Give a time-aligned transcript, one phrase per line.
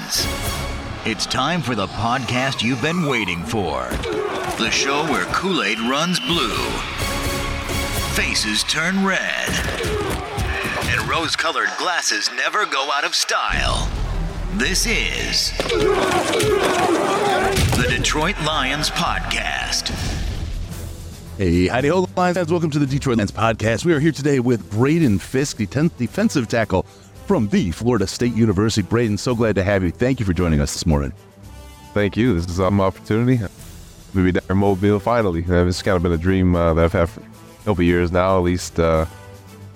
[0.00, 3.88] It's time for the podcast you've been waiting for.
[4.56, 6.56] The show where Kool Aid runs blue,
[8.14, 9.48] faces turn red,
[10.86, 13.90] and rose colored glasses never go out of style.
[14.54, 15.50] This is
[17.76, 19.88] the Detroit Lions Podcast.
[21.38, 22.50] Hey, howdy ho, Lions fans.
[22.52, 23.84] Welcome to the Detroit Lions podcast.
[23.84, 26.86] We are here today with Braden Fiske, the 10th defensive tackle
[27.28, 28.80] from the Florida State University.
[28.80, 29.90] Braden, so glad to have you.
[29.90, 31.12] Thank you for joining us this morning.
[31.92, 32.32] Thank you.
[32.34, 33.38] This is um, an opportunity.
[34.14, 35.44] Maybe down in Mobile finally.
[35.48, 38.10] Uh, It's kind of been a dream uh, that I've had for a couple years
[38.10, 39.04] now, at least uh,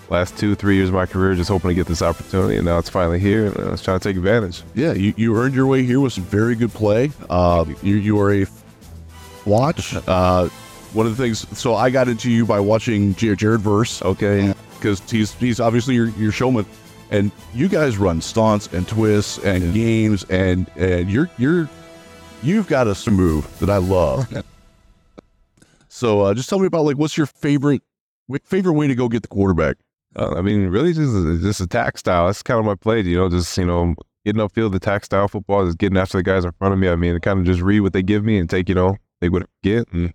[0.09, 2.57] last two, three years of my career, just hoping to get this opportunity.
[2.57, 4.63] And now it's finally here, and I was trying to take advantage.
[4.75, 7.13] Yeah, you, you earned your way here with some very good play.
[7.29, 8.47] Uh, you, you are a
[9.45, 9.95] watch.
[10.09, 10.49] Uh,
[10.95, 14.53] one of the things, so I got into you by watching Jared, Jared Verse, okay,
[14.75, 16.67] because he's he's obviously your, your showman,
[17.13, 21.69] and you guys run stunts and twists and games, and and you're you're
[22.43, 24.27] you've got a move that I love.
[25.89, 27.83] so uh, just tell me about like what's your favorite
[28.45, 29.77] favorite way to go get the quarterback?
[30.17, 32.27] Uh, I mean, really just just attack style.
[32.27, 35.67] That's kind of my play, you know, just, you know, getting upfield, attack style football,
[35.67, 36.89] just getting after the guys in front of me.
[36.89, 39.29] I mean, kind of just read what they give me and take, you know, they
[39.29, 39.91] what I get.
[39.93, 40.13] And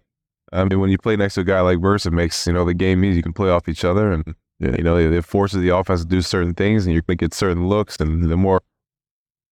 [0.52, 2.66] I mean, when you play next to a guy like Verse, it makes, you know,
[2.66, 3.18] the game easy.
[3.18, 6.08] You can play off each other and, you know, it, it forces the offense to
[6.08, 7.98] do certain things and you're going to get certain looks.
[7.98, 8.62] And the more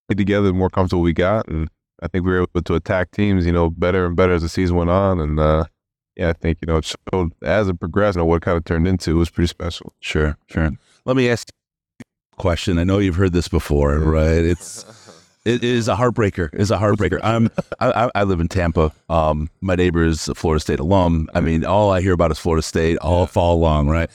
[0.08, 1.48] we together, the more comfortable we got.
[1.48, 1.68] And
[2.02, 4.48] I think we were able to attack teams, you know, better and better as the
[4.48, 5.20] season went on.
[5.20, 5.64] And, uh,
[6.16, 8.56] yeah, I think, you know, it showed as it progressed, you know, what it kind
[8.56, 9.10] of turned into.
[9.12, 9.92] It was pretty special.
[10.00, 10.70] Sure, sure.
[11.04, 11.48] Let me ask
[12.00, 12.78] you a question.
[12.78, 14.42] I know you've heard this before, right?
[14.44, 14.84] It's
[15.44, 16.48] it is a heartbreaker.
[16.54, 17.20] It's a heartbreaker.
[17.22, 17.50] I'm
[17.80, 18.92] I, I- live in Tampa.
[19.08, 21.28] Um, my neighbor is a Florida State alum.
[21.34, 24.10] I mean, all I hear about is Florida State all fall along, right?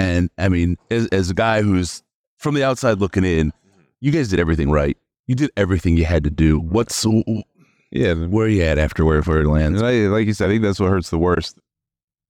[0.00, 2.02] And I mean, as, as a guy who's
[2.38, 3.52] from the outside looking in,
[4.00, 4.96] you guys did everything right.
[5.26, 6.58] You did everything you had to do.
[6.58, 7.04] What's
[7.90, 9.80] Yeah, where are you at after where, where it lands?
[9.80, 11.58] And I, like you said, I think that's what hurts the worst.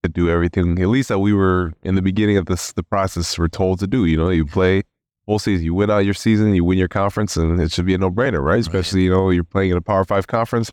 [0.03, 3.38] To do everything, at least that we were in the beginning of this, the process
[3.38, 4.06] we're told to do.
[4.06, 4.82] You know, you play
[5.26, 7.92] whole season, you win out your season, you win your conference, and it should be
[7.92, 8.60] a no brainer, right?
[8.60, 10.72] Especially you know you're playing in a Power Five conference.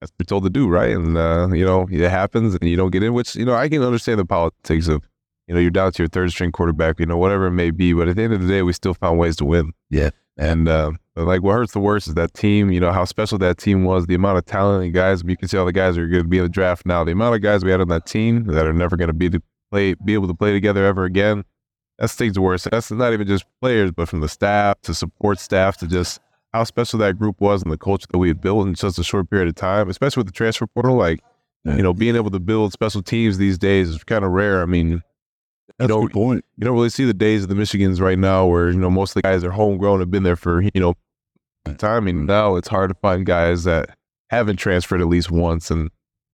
[0.00, 0.90] That's what you're told to do, right?
[0.90, 3.14] And uh, you know it happens, and you don't get in.
[3.14, 5.02] Which you know I can understand the politics of
[5.48, 7.92] you know you're down to your third string quarterback, you know whatever it may be.
[7.92, 9.72] But at the end of the day, we still found ways to win.
[9.90, 10.10] Yeah.
[10.36, 13.38] And uh, but like what hurts the worst is that team, you know, how special
[13.38, 15.98] that team was, the amount of talent and guys, you can see all the guys
[15.98, 17.02] are going to be in the draft now.
[17.02, 19.28] The amount of guys we had on that team that are never going to be
[19.30, 19.42] to
[19.72, 21.44] play, be able to play together ever again.
[21.98, 22.68] That stings the worst.
[22.70, 26.20] That's not even just players, but from the staff to support staff to just
[26.52, 29.04] how special that group was and the culture that we had built in just a
[29.04, 30.94] short period of time, especially with the transfer portal.
[30.94, 31.20] Like,
[31.64, 34.62] you know, being able to build special teams these days is kind of rare.
[34.62, 35.02] I mean,
[35.78, 36.44] That's you a know, good point.
[36.56, 39.10] you don't really see the days of the Michigans right now where, you know, most
[39.10, 40.94] of the guys are homegrown, have been there for, you know,
[41.76, 42.06] time.
[42.08, 43.96] And now it's hard to find guys that
[44.30, 45.70] haven't transferred at least once.
[45.70, 45.90] And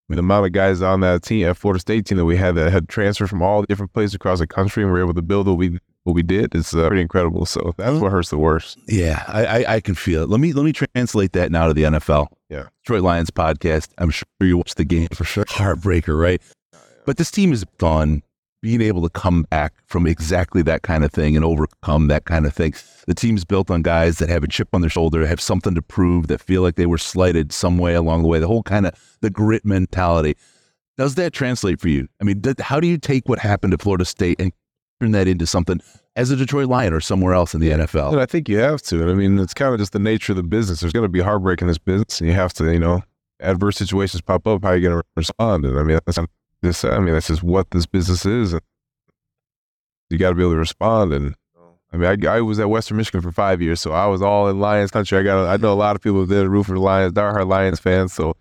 [0.08, 2.72] the amount of guys on that team, at Florida State team that we had that
[2.72, 5.56] had transferred from all different places across the country and were able to build what
[5.56, 7.46] we what we did is uh, pretty incredible.
[7.46, 8.78] So that's what hurts the worst.
[8.86, 10.28] Yeah, I, I, I can feel it.
[10.28, 12.26] Let me let me translate that now to the NFL.
[12.50, 12.64] Yeah.
[12.84, 13.88] Detroit Lions podcast.
[13.98, 15.46] I'm sure you watched the game for sure.
[15.46, 16.42] Heartbreaker, right?
[17.06, 18.22] But this team is on
[18.64, 22.46] being able to come back from exactly that kind of thing and overcome that kind
[22.46, 22.72] of thing.
[23.06, 25.82] The team's built on guys that have a chip on their shoulder, have something to
[25.82, 28.38] prove, that feel like they were slighted some way along the way.
[28.38, 30.34] The whole kind of the grit mentality.
[30.96, 32.08] Does that translate for you?
[32.22, 34.50] I mean, how do you take what happened to Florida State and
[34.98, 35.82] turn that into something
[36.16, 38.12] as a Detroit Lion or somewhere else in the NFL?
[38.12, 39.10] And I think you have to.
[39.10, 40.80] I mean, it's kind of just the nature of the business.
[40.80, 43.02] There's going to be heartbreak in this business, and you have to, you know,
[43.40, 44.64] adverse situations pop up.
[44.64, 45.66] How are you going to respond?
[45.66, 46.18] And I mean, that's
[46.64, 46.84] this.
[46.84, 48.52] I mean, that's just what this business is.
[48.52, 48.62] And
[50.10, 51.12] you got to be able to respond.
[51.12, 51.34] And
[51.92, 54.48] I mean, I, I was at Western Michigan for five years, so I was all
[54.48, 55.16] in Lions country.
[55.16, 57.78] I got I know a lot of people that root for the Lions, diehard Lions
[57.78, 58.12] fans.
[58.12, 58.36] So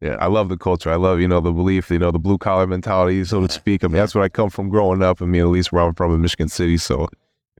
[0.00, 0.90] yeah, I love the culture.
[0.90, 3.84] I love you know the belief, you know the blue collar mentality, so to speak.
[3.84, 5.22] I mean, that's what I come from growing up.
[5.22, 7.08] I mean, at least where I'm from in Michigan City, so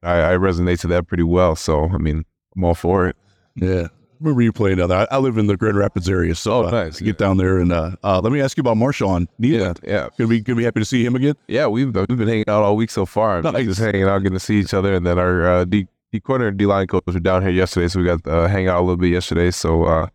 [0.03, 1.55] I, I resonate to that pretty well.
[1.55, 2.25] So I mean,
[2.57, 3.17] I'm all for it.
[3.55, 3.89] Yeah.
[4.21, 4.99] Remember you playing down there?
[4.99, 7.37] I, I live in the Grand Rapids area, so Oh, uh, nice, to get down
[7.37, 9.27] there and uh, uh, let me ask you about Marshawn.
[9.39, 10.09] Yeah, yeah.
[10.17, 11.35] Gonna be gonna be happy to see him again.
[11.49, 13.43] Yeah, we've we've been hanging out all week so far.
[13.43, 13.67] Nice.
[13.67, 16.49] Just hanging out, getting to see each other, and then our uh, D D corner
[16.49, 18.83] and D line coach were down here yesterday, so we got uh, hang out a
[18.83, 19.51] little bit yesterday.
[19.51, 20.09] So uh,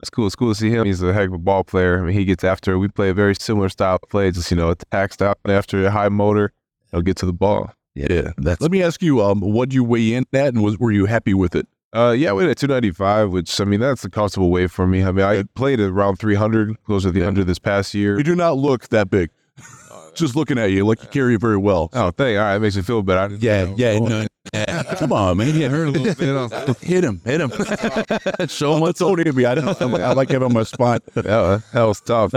[0.00, 0.26] it's cool.
[0.26, 0.84] It's cool to see him.
[0.86, 1.98] He's a heck of a ball player.
[2.00, 2.72] I mean, he gets after.
[2.72, 2.78] it.
[2.78, 5.34] We play a very similar style of play, just you know, attack style.
[5.46, 6.52] After a high motor,
[6.92, 7.72] he'll get to the ball.
[7.94, 8.60] Yeah, that's.
[8.60, 11.32] Let me ask you, um, what you weigh in at, and was were you happy
[11.34, 11.66] with it?
[11.94, 15.04] Uh, yeah, we had a 295, which I mean that's a comfortable weight for me.
[15.04, 18.18] I mean, I played at around 300, close to the 100 this past year.
[18.18, 19.30] You do not look that big.
[20.14, 21.90] Just looking at you, like you carry it very well.
[21.92, 22.36] Oh, thank.
[22.36, 23.34] All right, it makes me feel better.
[23.36, 23.74] Yeah, know.
[23.76, 24.82] yeah, no, yeah.
[24.94, 25.54] Come on, man.
[25.56, 26.28] Yeah, hurt a little bit.
[26.28, 27.50] I like, hit him, hit him.
[28.48, 29.44] Show him what's on me.
[29.44, 29.80] I don't.
[29.80, 31.02] I like, I like having my spot.
[31.14, 32.32] yeah, that was tough.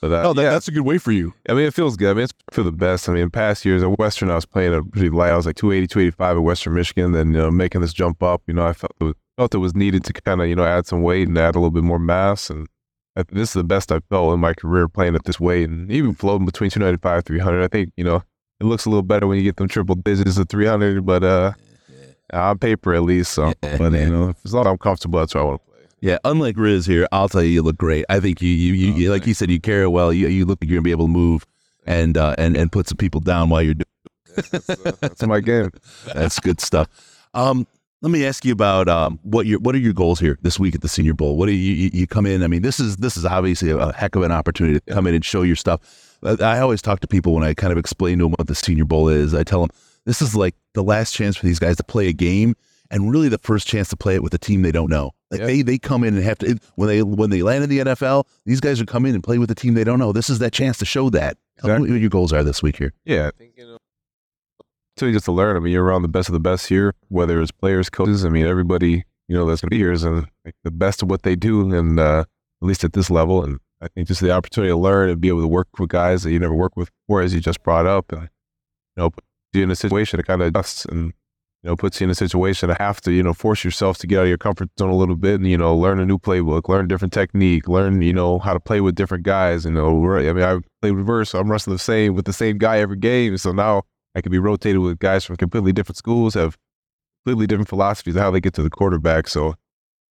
[0.00, 1.34] But, uh, Oh, that, that's a good way for you.
[1.48, 2.10] I mean, it feels good.
[2.10, 3.08] I mean, it's for the best.
[3.08, 5.32] I mean, in past years at Western, I was playing a pretty light.
[5.32, 7.12] I was like 280, 285 at Western Michigan.
[7.12, 9.58] Then, you know, making this jump up, you know, I felt it was, felt it
[9.58, 11.84] was needed to kind of, you know, add some weight and add a little bit
[11.84, 12.50] more mass.
[12.50, 12.66] And
[13.16, 15.90] I, this is the best I felt in my career playing at this weight and
[15.90, 17.62] even floating between 295, 300.
[17.62, 18.22] I think, you know,
[18.60, 21.52] it looks a little better when you get them triple digits of 300, but uh,
[22.32, 23.32] on paper at least.
[23.32, 25.69] So, but, you know, as long as I'm comfortable, that's what I want to play.
[26.00, 28.06] Yeah, unlike Riz here, I'll tell you, you look great.
[28.08, 30.12] I think you, you, you, you like you said, you carry well.
[30.12, 31.44] You, you look like you're gonna be able to move
[31.86, 33.84] and uh, and and put some people down while you're doing.
[35.00, 35.70] That's my game.
[36.14, 36.88] That's good stuff.
[37.34, 37.66] Um,
[38.02, 40.74] let me ask you about um, what your what are your goals here this week
[40.74, 41.36] at the Senior Bowl?
[41.36, 42.42] What do you, you you come in?
[42.42, 45.14] I mean, this is this is obviously a heck of an opportunity to come in
[45.14, 46.16] and show your stuff.
[46.22, 48.54] I I always talk to people when I kind of explain to them what the
[48.54, 49.34] Senior Bowl is.
[49.34, 49.70] I tell them
[50.06, 52.54] this is like the last chance for these guys to play a game,
[52.90, 55.12] and really the first chance to play it with a team they don't know.
[55.30, 55.46] Like Yeah.
[55.46, 58.24] they they come in and have to when they when they land in the NFL,
[58.46, 60.12] these guys are come in and play with a team they don't know.
[60.12, 61.36] This is that chance to show that.
[61.58, 61.90] Tell me Exactly.
[61.92, 62.92] what your goals are this week here.
[63.04, 63.76] Yeah, I you know.
[64.96, 65.56] So you just to learn.
[65.56, 68.24] I mean, you're around the best of the best here, whether it's players, coaches.
[68.24, 71.08] I mean, everybody you know that's gonna be here is uh, like the best of
[71.10, 72.24] what they do, and uh,
[72.62, 73.44] at least at this level.
[73.44, 76.24] And I think just the opportunity to learn and be able to work with guys
[76.24, 78.28] that you never worked with before, as you just brought up, uh, you
[78.96, 79.10] know,
[79.52, 81.12] you in a situation to kind of adjust and
[81.62, 84.06] you know puts you in a situation to have to you know force yourself to
[84.06, 86.18] get out of your comfort zone a little bit and you know learn a new
[86.18, 89.64] playbook, learn different technique, learn you know how to play with different guys.
[89.64, 90.16] You know?
[90.16, 92.96] I mean, I play reverse, so I'm wrestling the same with the same guy every
[92.96, 93.36] game.
[93.36, 93.82] So now
[94.14, 96.56] I can be rotated with guys from completely different schools, have
[97.24, 99.28] completely different philosophies of how they get to the quarterback.
[99.28, 99.54] So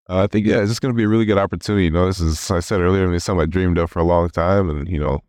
[0.08, 1.84] uh, I think yeah, it's just going to be a really good opportunity.
[1.84, 4.00] You know, this is I said earlier, I mean, it's something I dreamed of for
[4.00, 5.20] a long time, and you know,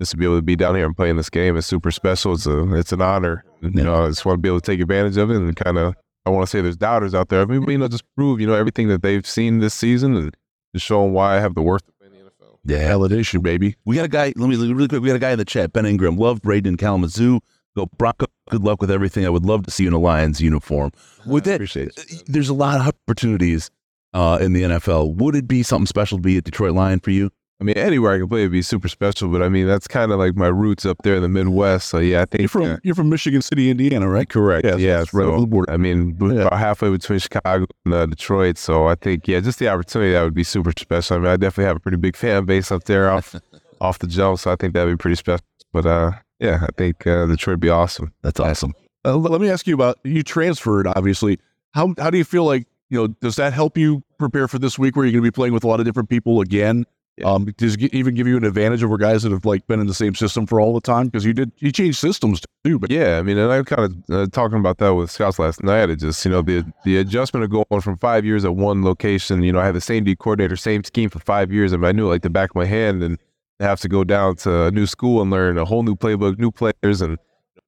[0.00, 2.34] just to be able to be down here and playing this game is super special.
[2.34, 3.44] It's a it's an honor.
[3.62, 5.54] And, you know, I just want to be able to take advantage of it and
[5.56, 5.94] kind of.
[6.26, 7.42] I want to say there's doubters out there.
[7.42, 10.36] I mean, you know, just prove you know everything that they've seen this season and
[10.74, 12.58] just show them why I have the worth to play in the NFL.
[12.64, 13.76] Yeah, Validation, baby.
[13.84, 14.32] We got a guy.
[14.34, 15.02] Let me look really quick.
[15.02, 15.74] We got a guy in the chat.
[15.74, 16.16] Ben Ingram.
[16.16, 17.40] Love Braden Kalamazoo.
[17.76, 18.26] Go Bronco.
[18.50, 19.26] Good luck with everything.
[19.26, 20.92] I would love to see you in a Lions uniform.
[21.26, 22.22] With that, appreciate it.
[22.26, 23.70] there's a lot of opportunities
[24.14, 25.16] uh, in the NFL.
[25.16, 27.30] Would it be something special to be a Detroit Lion for you?
[27.64, 30.12] I mean, anywhere I can play would be super special, but I mean, that's kind
[30.12, 31.88] of like my roots up there in the Midwest.
[31.88, 34.28] So yeah, I think You're from uh, you're from Michigan City, Indiana, right?
[34.28, 34.66] Correct.
[34.66, 35.00] Yeah, Yeah.
[35.00, 35.72] it's right the border.
[35.72, 36.42] I mean, Yeah.
[36.42, 38.58] about halfway between Chicago and uh, Detroit.
[38.58, 41.16] So I think, yeah, just the opportunity that would be super special.
[41.16, 43.34] I mean, I definitely have a pretty big fan base up there off
[43.80, 44.40] off the jump.
[44.40, 45.44] So I think that'd be pretty special.
[45.72, 48.12] But uh, yeah, I think uh, Detroit would be awesome.
[48.22, 48.74] That's awesome.
[49.06, 50.86] Uh, let me ask you about you transferred.
[50.86, 51.38] Obviously,
[51.72, 53.06] how how do you feel like you know?
[53.22, 55.64] Does that help you prepare for this week where you're going to be playing with
[55.64, 56.84] a lot of different people again?
[57.16, 57.30] Yeah.
[57.30, 59.86] Um, does it even give you an advantage over guys that have like been in
[59.86, 61.06] the same system for all the time?
[61.06, 64.14] Because you did you changed systems too, but Yeah, I mean, and I kind of
[64.14, 65.90] uh, talking about that with Scouts last night.
[65.90, 69.44] It just, you know, the the adjustment of going from five years at one location.
[69.44, 71.92] You know, I had the same D coordinator, same scheme for five years, and I
[71.92, 73.02] knew like the back of my hand.
[73.02, 73.18] And
[73.60, 76.50] have to go down to a new school and learn a whole new playbook, new
[76.50, 77.18] players, and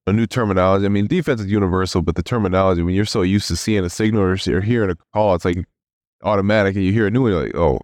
[0.06, 0.84] a new terminology.
[0.84, 3.90] I mean, defense is universal, but the terminology when you're so used to seeing a
[3.90, 5.64] signal or you're hearing a call, it's like
[6.22, 7.80] automatic, and you hear a new one, you're like, oh,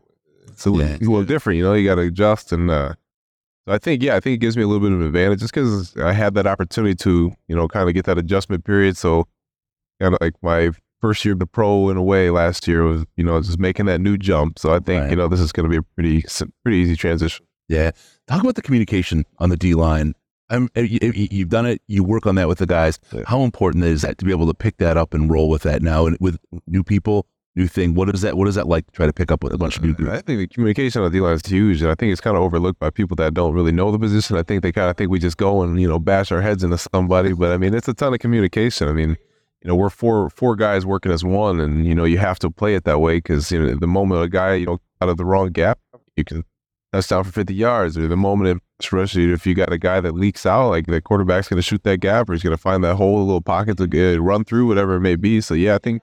[0.52, 0.94] it's a, little, Yeah.
[0.96, 1.56] it's a little different.
[1.58, 2.70] You know, you got to adjust and.
[2.70, 2.94] uh
[3.68, 5.38] so I think, yeah, I think it gives me a little bit of an advantage
[5.38, 8.96] just because I had that opportunity to, you know, kind of get that adjustment period.
[8.96, 9.28] So,
[10.00, 13.04] kind of like my first year of the pro in a way last year was,
[13.16, 14.58] you know, just making that new jump.
[14.58, 15.10] So I think, Right.
[15.10, 16.24] you know, this is going to be a pretty,
[16.64, 17.46] pretty easy transition.
[17.68, 17.92] Yeah.
[18.26, 20.14] Talk about the communication on the D line.
[20.50, 21.80] I'm, you- you've done it.
[21.86, 22.98] You work on that with the guys.
[23.26, 25.82] How important is that to be able to pick that up and roll with that
[25.82, 27.28] now and with new people?
[27.54, 27.94] New thing.
[27.94, 28.36] What is that?
[28.36, 28.86] What is that like?
[28.86, 29.94] To try to pick up with a bunch of new.
[30.08, 32.36] Uh, I think the communication on the line is huge, and I think it's kind
[32.36, 34.36] of overlooked by people that don't really know the position.
[34.36, 36.64] I think they kind of think we just go and you know bash our heads
[36.64, 38.88] into somebody, but I mean it's a ton of communication.
[38.88, 39.10] I mean,
[39.62, 42.50] you know, we're four four guys working as one, and you know you have to
[42.50, 45.16] play it that way because you know the moment a guy you know out of
[45.16, 45.78] the wrong gap,
[46.16, 46.44] you can
[46.92, 50.14] that's touchdown for 50 yards, or the moment especially if you got a guy that
[50.14, 52.84] leaks out, like the quarterback's going to shoot that gap, or he's going to find
[52.84, 55.40] that whole little pocket to get, run through, whatever it may be.
[55.40, 56.02] So yeah, I think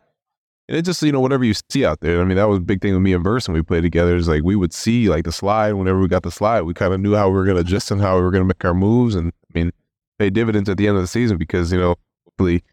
[0.70, 2.22] and it just, you know, whatever you see out there.
[2.22, 4.16] I mean, that was a big thing with me and Verse when we played together
[4.16, 5.74] is like we would see like the slide.
[5.74, 7.90] Whenever we got the slide, we kind of knew how we were going to adjust
[7.90, 9.16] and how we were going to make our moves.
[9.16, 9.72] And I mean,
[10.20, 12.64] pay dividends at the end of the season because, you know, hopefully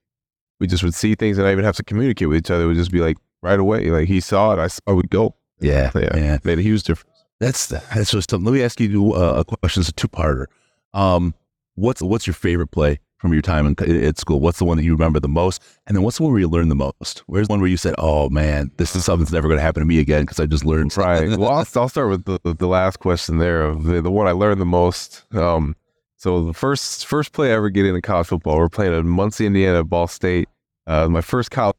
[0.60, 2.64] we just would see things and not even have to communicate with each other.
[2.64, 3.86] It would just be like right away.
[3.90, 5.34] Like he saw it, I saw it, would go.
[5.60, 6.38] Yeah, yeah, yeah.
[6.44, 7.24] Made a huge difference.
[7.40, 8.30] That's that's just.
[8.30, 9.80] Let me ask you uh, a question.
[9.80, 10.46] It's a two parter.
[10.92, 11.34] Um,
[11.76, 14.40] what's what's your favorite play from your time in, at school?
[14.40, 15.62] What's the one that you remember the most?
[15.86, 17.20] And then what's the one where you learned the most?
[17.26, 19.62] Where's the one where you said, "Oh man, this is something that's never going to
[19.62, 20.96] happen to me again" because I just learned.
[20.96, 21.28] Right.
[21.36, 24.32] well, I'll, I'll, start with the, the last question there of the, the one I
[24.32, 25.24] learned the most.
[25.34, 25.76] Um,
[26.16, 29.46] so the first first play I ever get into college football, we're playing at Muncie,
[29.46, 30.48] Indiana, Ball State.
[30.86, 31.74] Uh, my first college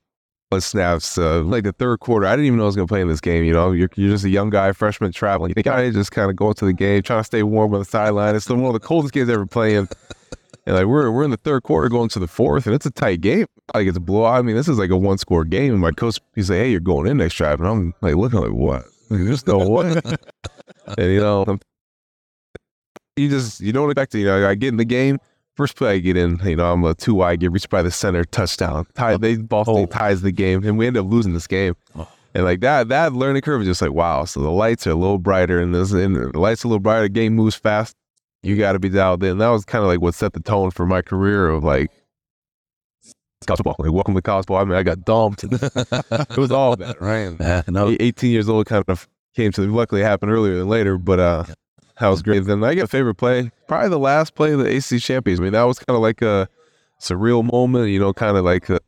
[0.59, 2.25] snaps, uh, like the third quarter.
[2.25, 3.43] I didn't even know I was going to play in this game.
[3.43, 5.49] You know, you're, you're just a young guy, freshman traveling.
[5.49, 7.79] You think I just kind of go into the game, trying to stay warm on
[7.79, 8.35] the sideline.
[8.35, 9.89] It's one of the coldest games ever playing.
[10.67, 12.91] And like we're we're in the third quarter going to the fourth, and it's a
[12.91, 13.45] tight game.
[13.73, 14.37] Like it's a blowout.
[14.37, 15.71] I mean, this is like a one score game.
[15.71, 18.41] And my coach he's like, "Hey, you're going in next drive," and I'm like looking
[18.41, 18.83] like, "What?
[19.09, 19.91] Like, there's no way."
[20.97, 21.57] and you know,
[23.15, 24.19] you just you don't expect to.
[24.19, 25.19] You know, I get in the game.
[25.55, 27.89] First play I get in, you know, I'm a two wide, get reached by the
[27.89, 28.85] center, touchdown.
[28.93, 29.17] Tie, oh.
[29.17, 29.85] they Ball State oh.
[29.85, 31.75] ties the game, and we end up losing this game.
[31.95, 32.07] Oh.
[32.35, 34.25] And like that, that learning curve is just like wow.
[34.25, 36.81] So the lights are a little brighter, and, this, and the lights are a little
[36.81, 37.03] brighter.
[37.03, 37.95] The game moves fast
[38.43, 39.37] you got to be dialed in.
[39.37, 41.91] That was kind of like what set the tone for my career of like
[43.45, 43.75] college football.
[43.79, 44.57] Like, welcome to college football.
[44.57, 45.43] I mean, I got dumped.
[45.51, 47.35] it was all that, right?
[47.39, 47.95] Yeah, no.
[47.99, 51.43] 18 years old kind of came to, luckily happened earlier than later, but uh,
[51.99, 52.43] that was great.
[52.45, 55.39] Then I get a favorite play, probably the last play of the ACC champions.
[55.39, 56.49] I mean, that was kind of like a
[57.01, 58.79] surreal moment, you know, kind of like uh,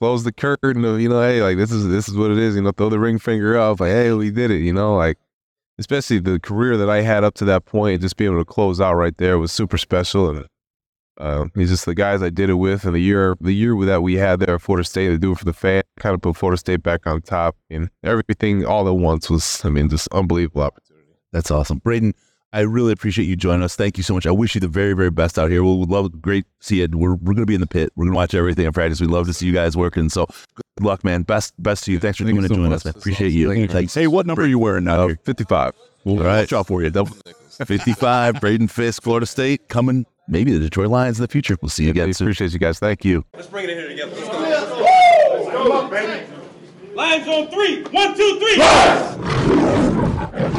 [0.00, 2.56] close the curtain of, you know, hey, like this is, this is what it is,
[2.56, 5.18] you know, throw the ring finger up, like, hey, we did it, you know, like,
[5.82, 8.80] especially the career that I had up to that point, just being able to close
[8.80, 10.30] out right there was super special.
[10.30, 10.46] And
[11.18, 14.02] uh, he's just the guys I did it with, and the year the year that
[14.02, 16.36] we had there at Florida State to do it for the fan, kind of put
[16.36, 20.62] Florida State back on top, and everything all at once was, I mean, just unbelievable
[20.62, 21.18] opportunity.
[21.32, 22.14] That's awesome, Braden.
[22.54, 23.76] I really appreciate you joining us.
[23.76, 24.26] Thank you so much.
[24.26, 25.64] I wish you the very, very best out here.
[25.64, 26.88] We'll love great to see you.
[26.92, 27.92] We're, we're going to be in the pit.
[27.96, 29.00] We're going to watch everything in practice.
[29.00, 30.10] We love to see you guys working.
[30.10, 30.26] So
[30.76, 31.22] good luck, man.
[31.22, 31.98] Best best to you.
[31.98, 32.94] Thanks for coming and so joining us, man.
[32.96, 33.56] Appreciate awesome.
[33.56, 33.68] you.
[33.68, 33.94] Thanks.
[33.94, 35.08] Hey, what number are you wearing now?
[35.08, 35.72] Uh, 55.
[36.04, 36.40] All right.
[36.40, 36.90] Watch out for you.
[37.64, 41.56] 55, Braden Fiske, Florida State, coming maybe the Detroit Lions in the future.
[41.60, 42.26] We'll see you again soon.
[42.26, 42.78] Appreciate you guys.
[42.78, 43.24] Thank you.
[43.34, 44.12] Let's bring it in here together.
[44.14, 44.38] Let's go.
[44.40, 44.82] Let's go.
[45.34, 45.88] Let's go.
[45.88, 46.26] baby.
[46.94, 47.82] Lions on three.
[47.84, 48.38] One, two,
[50.52, 50.58] three.